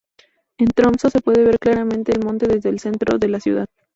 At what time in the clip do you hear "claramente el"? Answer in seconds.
1.59-2.25